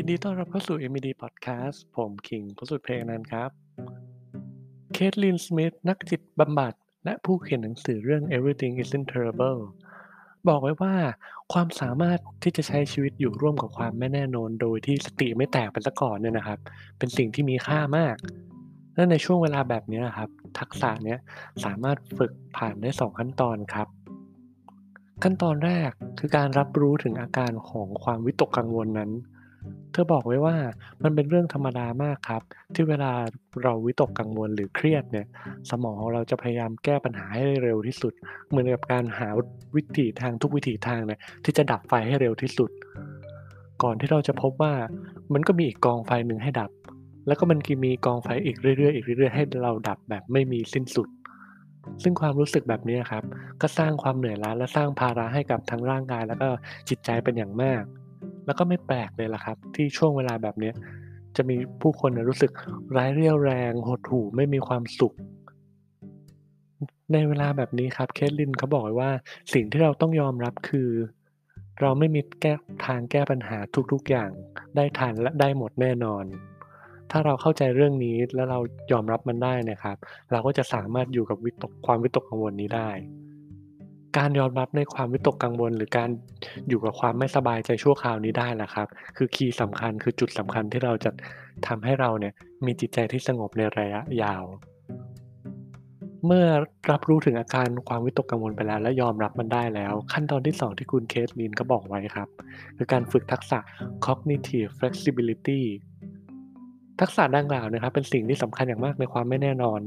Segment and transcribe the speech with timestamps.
[0.00, 3.50] ยินดีต้อนรับเข้าสู่ MED Podcast ผมคิงพสุดเพลงนั้นครับ
[4.92, 6.74] เคทลิน สมิธ นักจิตบำบัด
[7.04, 9.60] และผู้เขียนหนังสือเรื่อง Everything Isn't Terrible
[10.48, 10.94] บอกไว้ว่า
[11.52, 16.58] ความสามารถที่จะใช้ชีวิตอยู่ร่วมกับความไม่แน่นอน โดยที่สติไม่แตกไปซะก่อนเนี่ยนะครับ
[16.98, 18.16] เป็นสิ่งที่มีค่ามาก
[18.94, 21.18] และในช่วงเวลาแบบนี้นะครับ ทักษะเนี้ย
[21.64, 23.88] สามารถฝึกผ่านได้ 2 ขั้นตอนครับ
[25.22, 29.12] ขั้นตอนแรกคือการรับรู้ถึงอาการของความวิตกกังวลนั้น
[29.98, 30.56] ธอบอกไว้ว่า
[31.02, 32.42] มันเป็นเรื่องธรรมดามากครับ
[32.74, 33.12] ที่เวลา
[33.62, 35.26] เราวิตกกังวลหรือเครียดเนี่ย
[35.70, 38.12] สมองของเราจะพยายามแก้ปัญหาให้เร็วที่สุด
[38.48, 39.28] เหมือนกับการหา
[39.76, 42.70] วิธีทางทุกวิถีทางเนี่ยที่จะดับไฟให้เร็วที่สุด
[43.82, 44.74] ก่อนที่เราจะพบว่า
[45.32, 46.70] มันก็มีอีกกองไฟหนึ่งให้ดับ
[47.26, 51.08] แล้วก็มันก็มีกองไฟอีกเรื่อยๆอีกเรื่อยๆให้เราดับแบบไม่มีสิ้นสุด
[52.02, 53.24] ซึ่งความรู้สึกแบบนี้ครับ
[53.60, 56.48] ก็สร้างความเหนื่อยล้าและสร้างภาระให้กับทั้งร่างกาย แล้วก็
[56.88, 57.82] จิตใจเป็นอย่างมาก
[58.48, 60.72] แล้วก็ไม่แปลกเลยล่ะครับ ที่ช่วงเวลาแบบนี้
[61.36, 62.52] จะมีผู้คนรู้สึก
[62.96, 65.14] ร้ายเรี่ยวแรงหดหู่ไม่มีความสุข
[67.12, 69.10] ในเวลาแบบนี้ครับเคทลินเขาบอกว้ว่า
[69.54, 70.90] สิ่งที่เราต้องยอมรับคือ
[71.80, 72.54] เราไม่มีแก้
[72.86, 73.58] ทางแก้ปัญหา
[73.92, 74.30] ทุกๆอย่าง
[74.76, 76.24] ได้ทันและได้หมดแน่นอน
[77.10, 78.58] ถ้าเราเข้าใจเรื่องนี้แล้วเรา
[78.92, 79.96] ยอมรับมันได้นะครับ
[80.30, 82.90] เราก็จะสามารถอยู่กับวิตกความวิตกกังวลนี้ได้
[84.16, 86.10] การยอมรับในความวิตกกังวล หรือการ
[86.68, 91.10] อยู่กับความไม่สบายใจชั่วคราวนี้ได้แหละครับ คือคีย์สำคัญคือจุดสำคัญที่เราจะ
[91.66, 92.32] ทำให้เราเนี่ย
[92.66, 94.44] มีจิตใจที่สงบในระยะยาว
[96.26, 96.46] เมื่อ
[96.90, 102.28] รับรู้ถึงอาการความวิตกกังวลไปแล้ว และยอมรับมันได้แล้ว ขั้นตอนที่ 2 ที่คุณเคทลินก็บอกไว้ครับ
[102.76, 103.58] คือการฝึกทักษะ
[104.06, 105.62] cognitive flexibility
[107.00, 109.80] ทักษะดังกล่าวนะครับเป็นสิ่งที่สำคัญอย่างมากในความไม่แน่นอน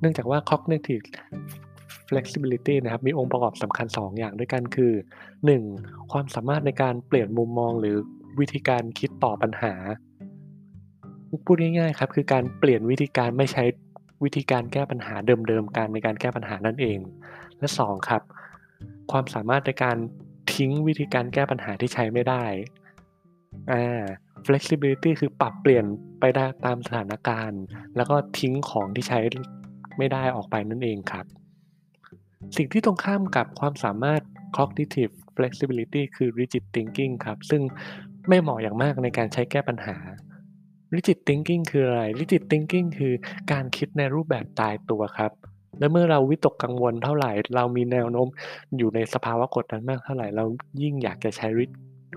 [0.00, 1.04] เนื่องจากว่า cognitive
[2.08, 4.92] flexibility นะครับ มีองค์ประกอบสำคัญ 2 อย่างด้วยกันคือ
[5.52, 6.12] 1.
[6.12, 7.96] ความสามารถในการเปลี่ยนมุมมองหรือ
[8.40, 9.74] วิธีการคิดต่อปัญหา
[11.46, 13.64] พูดง่ายๆครับ คือการเปลี่ยนวิธีการไม่ใช้
[14.24, 16.98] วิธีการแก้ปัญหาเดิมๆ การในการแก้ปัญหานั่นเอง
[17.58, 18.22] และ 2 ครับ
[19.10, 19.96] ความสามารถในการ
[20.54, 22.44] ทิ้งวิธีการแก้ปัญหาที่ใช้ไม่ได้
[23.72, 24.02] อ่า
[24.46, 25.84] flexibility คือปรับเปลี่ยน
[26.20, 27.62] ไปได้ตามสถานการณ์
[27.96, 29.20] แล้วก็ทิ้งของที่ใช้
[29.98, 31.26] ไม่ได้ออกไปนั่นเองครับ
[32.56, 34.22] สิ่งที่ตรงข้ามกับความสามารถ
[34.56, 37.62] cognitive flexibility คือ rigid thinking ครับ ซึ่ง
[38.28, 39.96] ไม่เหมาะอย่างมากในการใช้แก้ปัญหา
[40.94, 43.14] rigid thinking คืออะไร rigid thinking คือ
[43.52, 45.32] การคิดในรูปแบบตายตัวครับ
[45.78, 48.28] และเมื่อเราวิตกกังวลเท่าไหร่ เรามีแนวโน้ม
[48.78, 50.44] อยู่ในสภาวะกดดันมากเท่าไหร่ เรา
[50.82, 51.48] ยิ่งอยากจะใช้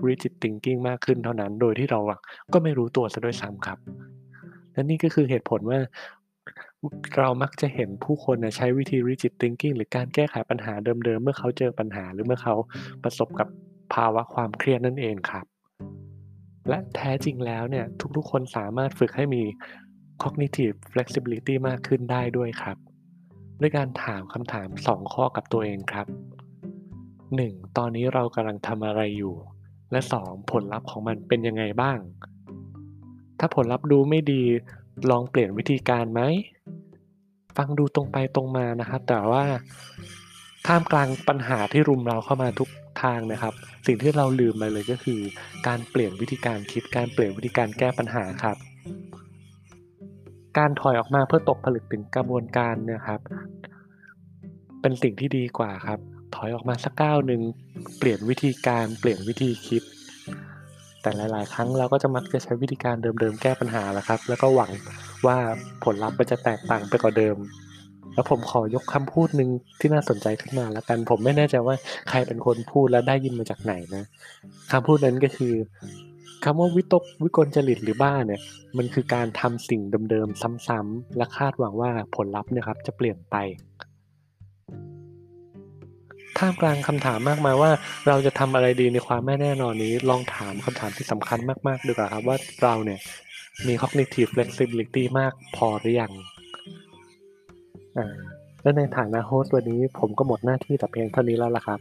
[0.06, 2.00] rigid thinking มากขึ้นเท่านั้น โดยที่เรา
[2.52, 3.78] ก็ไม่รู้ตัวซะด้วยซ้ำครับ
[4.72, 5.80] และนี่ก็คือเหตุผลว่า
[7.18, 12.54] เรามักจะเห็นผู้คนใช้วิธี rigid thinking หรือการแก้ไขปัญหาเดิมๆ เมื่อเขาเจอปัญหาหรือเมื่อเขา
[13.02, 13.48] ประสบกับ
[13.94, 15.46] ภาวะความเครียดนั่นเองครับ
[16.68, 17.86] และแท้จริงแล้วเนี่ย
[18.16, 19.42] ทุกๆ คนสามารถฝึกให้มี
[20.22, 22.76] cognitive flexibility มากขึ้นได้ด้วยครับ
[23.60, 26.06] ด้วยการถามคำถาม 2 ข้อกับตัวเองครับ
[27.12, 27.76] 1.
[27.76, 29.34] ตอนนี้เรากำลังทำอะไรอยู่
[29.92, 30.50] และ 2.
[30.50, 31.98] ผลลัพธ์ของมันเป็นยังไงบ้าง
[33.38, 34.42] ถ้าผลลัพธ์ดูไม่ดี
[35.10, 36.20] ลองเปลี่ยนวิธีการไหม
[37.56, 39.44] ฟังดูตรงไปตรงมานะครับ แต่ว่า
[40.66, 42.68] ท่ามกลางปัญหาที่รุมเราเข้ามาทุก
[43.02, 43.54] ทางนะครับ
[43.86, 45.20] สิ่งที่เราลืมไปเลยก็คือ
[45.66, 48.56] การเปลี่ยนวิธีการคิด การเปลี่ยนวิธีการแก้ปัญหาครับ
[50.58, 53.20] การถอยออกมาเพื่อตกผลึกถึงกระบวนการนี่ยครับ
[54.80, 55.98] เป็นสิ่งที่ดีกว่าครับ
[56.34, 57.42] ถอยออกมาสักก้าวหนึ่ง
[57.98, 59.82] เปลี่ยนวิธีการเปลี่ยนวิธีคิด
[61.02, 64.70] แต่หลาย ๆ ครั้งเราก็จะมักจะใช้วิธีการเดิม ๆ แก้ปัญหาแหละครับ แล้วก็หวัง
[65.26, 65.36] ว่า
[65.84, 67.36] ผลลัพธ์มันจะแตกต่างไปกว่าเดิม
[68.14, 69.50] แล้วผมขอยกคำพูดหนึ่ง
[69.80, 71.74] ที่น่าสนใจขึ้นมาแล้วกัน ผมไม่แน่ใจว่า
[72.08, 74.04] ใครเป็นคนพูดและได้ยินมาจากไหนนะ
[74.72, 75.54] คำพูดนั้นก็คือ
[76.44, 78.40] คำว่าวิตกวิกลจริตหรือบ้าเนี่ย
[78.76, 83.36] มันคือการทำสิ่งเดิมๆซ้ำๆและคาดหวังว่าผลลัพธ์นี่ยครับจะเปลี่ยนไป
[86.38, 87.70] ท่ามกลางคำถามมากมายว่า
[88.08, 93.00] เราจะทำอะไรดีในความไม่แน่นอนนี้ ลองถามคำถามที่สำคัญมากๆ ดีกว่าครับว่าเราเนี่ย
[93.66, 96.12] มี cognitive flexibility มากพอหรือยัง
[97.98, 98.16] อ่า
[98.62, 101.80] และในฐานะโฮสต์วันนี้ผมก็หมดหน้าที่แต่เพียงเท่านี้แล้วล่ะครับ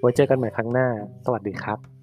[0.00, 0.88] ไว้เจอกันใหม่ครั้งหน้า
[1.24, 1.95] สวัสดีครับ